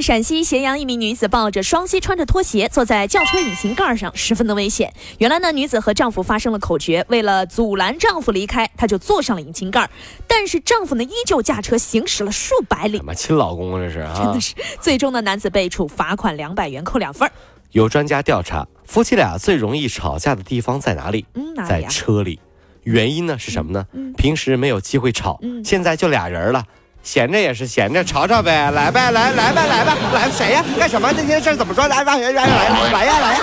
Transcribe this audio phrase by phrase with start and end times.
[0.00, 4.92] 陕西咸阳一名女子抱着双膝，穿着拖鞋坐在轿车引擎盖上，十分的危险。
[5.18, 9.88] 原来呢，女子和丈夫发生了口角，为了阻拦丈夫离开，她就坐上了引擎盖。
[10.26, 14.14] 但是丈夫呢，依旧驾车行驶了数百里，妈亲老公啊，这是啊！
[14.16, 14.54] 真的是。
[14.80, 17.30] 最终呢，男子被处罚款两百元，扣两分。
[17.72, 21.26] 有专家调查，夫妻俩最容易吵架的地方在哪里？
[21.34, 21.82] 嗯，哪里在？
[21.88, 22.40] 车里。
[22.84, 23.86] 原因呢是什么呢？
[23.92, 26.64] 嗯平时没有机会吵，嗯现在就俩人了。
[27.02, 30.64] 闲着也是闲着，吵吵呗，来呗，来来呗，来吧，来谁呀？
[30.78, 31.12] 干什么？
[31.12, 31.86] 这些事儿怎么说？
[31.88, 33.40] 来来来来来来呀来呀！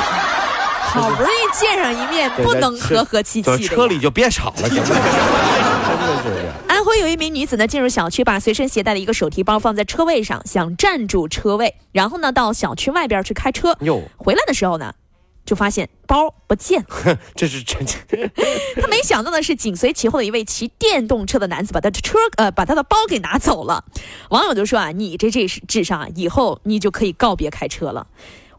[0.81, 3.57] 好不容易见上一面，不能和和气气的。
[3.59, 4.85] 车里就别吵了，行吗？
[4.87, 6.45] 真的是。
[6.67, 13.75] 安徽有一名女子呢，进入小区，把随身携带的一个手提包放在车位上，想占住车位，然后呢，到小区外边去开车。
[13.81, 14.93] 哟，回来的时候呢，
[15.45, 17.17] 就发现包不见了。
[17.35, 17.85] 这是真。
[18.81, 23.85] 他没想到的是，紧随其后的一位骑电动车的男子把他的车呃把他的包给拿走了。
[24.29, 28.07] 网友就说啊，你这这是智商啊，以后你就可以告别开车了。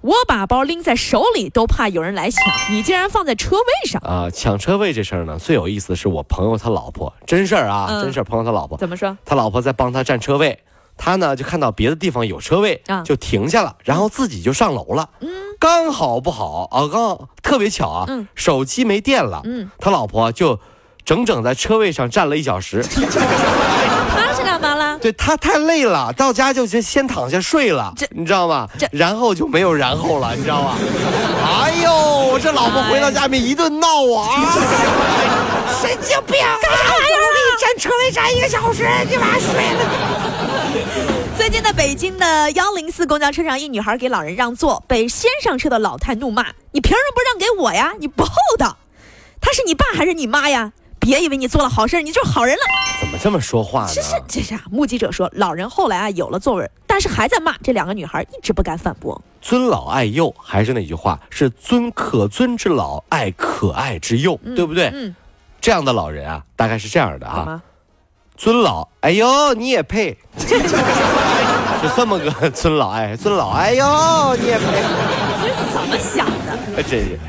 [0.03, 8.25] 我把包拎在手里都怕有人来抢，你竟然放在车位上，啊，抢车位这事儿呢，最有意思的是我朋友他老婆，真事儿啊，嗯真事儿。
[8.25, 9.19] 朋友他老婆，怎么说？
[9.25, 10.61] 他老婆在帮他占车位，
[10.97, 15.09] 他呢就看到别的地方有车位，啊就停下了，然后自己就上楼了。
[15.21, 15.29] 嗯，
[15.59, 19.41] 刚好不好啊，刚好特别巧啊，嗯手机没电了。
[19.45, 20.59] 嗯，他老婆就
[21.05, 22.83] 整整在车位上站了一小时。
[24.17, 24.99] 他是干嘛了？
[24.99, 28.89] 对他太累了，到家就先先躺下睡了这，你知道吗这？
[28.93, 30.75] 然后就没有然后了，你知道吗？
[31.63, 34.29] 哎呦，这老婆回到家里面一顿闹啊！
[35.81, 36.41] 神经病！
[36.63, 37.36] 干啥呀？
[37.79, 40.77] 车位占一个小时，你妈睡了。
[41.37, 47.93] 最近的北京的幺零四公交车上，一女孩给老人让座，被先上车的老太怒骂：“你凭什么不让给我呀？
[47.99, 48.77] 你不厚道！
[49.41, 50.73] 他是你爸还是你妈呀？
[50.99, 52.63] 别以为你做了好事，你就是好人了。”
[53.01, 53.93] 怎么这么说话呢？
[53.95, 54.63] 这是这是啊！
[54.71, 59.21] 目击者说，老人后来啊有了座位，但是还在骂这两个女孩，一直不敢反驳。
[59.43, 64.91] 尊老爱幼，还是那句话，是尊可尊之老，爱可爱之幼，对不对？
[64.95, 65.15] 嗯，
[65.67, 67.61] 这样的老人啊，大概是这样的啊：
[68.37, 70.17] 尊老，哎呦，你也配？
[70.39, 74.65] 是这么个 尊老哎尊老，哎呦，你也配？
[75.43, 76.57] 这是怎么想的？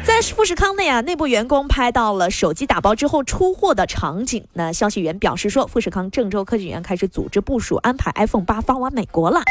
[0.05, 4.45] 在富士康内啊，内部员工拍到了手机打包之后出货的场景。
[4.53, 9.41] 那消息源表示说，富士康郑州科技园开始组织部署，安排 iPhone 八发往美国了。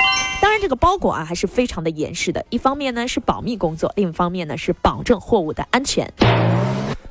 [0.40, 2.46] 当然，这个包裹啊还是非常的严实的。
[2.50, 6.08] 一方面呢是保密工作，另一方面呢是保证货物的安全。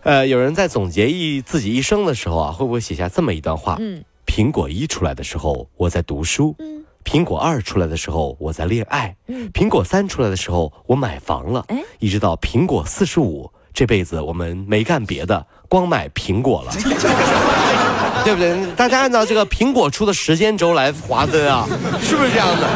[0.06, 3.76] 呃，有人在总结一自己一生的时候啊，会不会写下这么一段话？
[3.80, 16.72] 嗯苹果一出来的时候，我在读书；嗯苹果二出来的时候，我在恋爱；嗯，苹果三出来的时候，我买房了哎，一直到苹果四十五，这辈子我们没干别的，光买苹果了，
[18.24, 18.56] 对不对？
[18.76, 21.68] 大家按照这个苹果出的时间轴来划分啊，
[22.02, 22.68] 是不是这样的？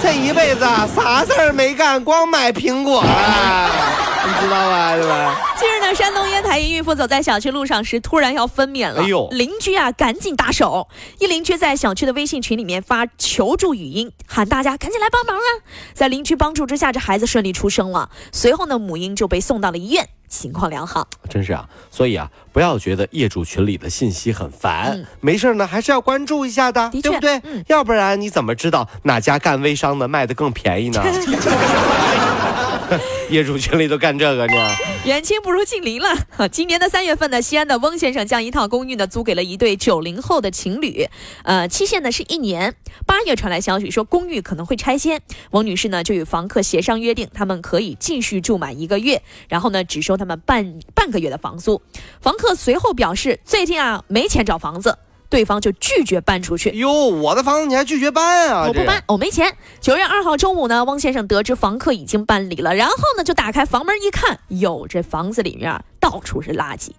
[0.00, 3.70] 这一辈子啊，啥事儿没干，光买苹果了，
[4.26, 4.96] 你知道吧？
[4.96, 5.36] 对吧？
[5.56, 9.00] 近日呢，山东烟台一孕妇走在小区路上时，突然要分娩了。
[9.02, 10.88] 哎呦邻居啊，赶紧打手。
[11.18, 15.48] 一邻居在小区的微信群里面发求助语音，喊大家赶紧来帮忙啊！
[15.94, 18.10] 在邻居帮助之下，这孩子顺利出生了。
[18.32, 21.06] 随后呢，母婴就被送到了医院，情况良好。
[21.30, 27.40] 真是啊，所以啊，不要觉得业主群里的信息很烦，嗯没事呢，还是要关注一下的，对不对？
[27.44, 31.02] 嗯要不然你怎么知道哪家干微商的卖的更便宜呢？
[33.30, 34.70] 业主群里都干这个呢？
[35.04, 36.08] 远亲不如近邻了。
[36.50, 41.08] 今年的三月份呢，西安的翁先生将一套公寓呢租给了一对九零后的情侣，
[41.42, 42.74] 呃，期限呢是一年。
[43.06, 45.20] 八月传来消息说公寓可能会拆迁，
[45.50, 51.82] 翁女士呢就与房客协商约定，他们可以继续住满一个月，然后呢只收他们半半个月的房租。
[52.20, 56.70] 房客随后表示最近啊没钱找房子，对方就拒绝搬出去。
[56.70, 58.66] 哟，我的房子你还拒绝搬啊？
[58.66, 59.56] 我不搬，我没钱。
[59.80, 66.90] 九月二号中午呢，汪先生得知房客已经搬离了，然后呢就打开房门一看，哟，这房子里面到处是垃圾，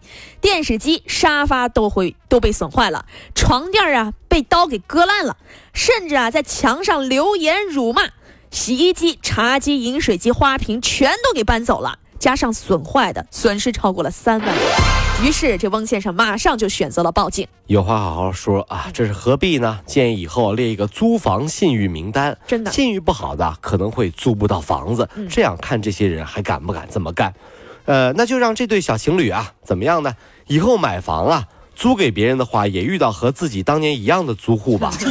[0.41, 5.38] 电视机、沙发都会都被损坏了，床垫啊被刀给割烂了，
[5.73, 8.03] 甚至啊在墙上留言辱骂，
[8.51, 12.00] 洗衣机、茶几、饮水机、花瓶全都给搬走了。
[12.19, 15.06] 加上损坏的，损失超过了三万元。
[15.24, 17.48] 于是这翁先生马上就选择了报警。
[17.66, 19.80] 有话好好说啊，这是何必呢？
[19.88, 25.10] 建议以后列一个租房信誉名单，真的信誉不好的可能会租不到房子。
[25.16, 27.34] 嗯这样看这些人还敢不敢这么干？
[27.86, 30.14] 呃，那就让这对小情侣啊，怎么样呢？
[30.46, 34.92] 以后买房啊，租给别人的话，也遇到和自己当年一样的租户吧。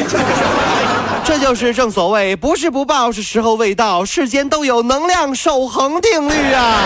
[1.26, 4.05] 这就是正所谓，不是不报，是时候未到。
[4.05, 6.78] 世间都有能量守恒定律啊！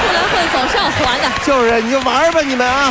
[0.00, 1.28] 出来混总是要还的。
[1.44, 2.90] 就是，你就玩吧，你们啊。